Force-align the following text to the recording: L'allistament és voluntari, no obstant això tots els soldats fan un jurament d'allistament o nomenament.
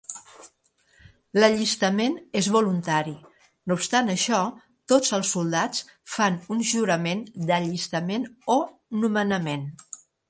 L'allistament 1.41 2.15
és 2.41 2.49
voluntari, 2.55 3.13
no 3.71 3.77
obstant 3.79 4.09
això 4.13 4.39
tots 4.93 5.13
els 5.19 5.35
soldats 5.37 5.85
fan 6.15 6.41
un 6.57 6.65
jurament 6.71 7.23
d'allistament 7.51 8.27
o 8.59 8.61
nomenament. 9.05 9.71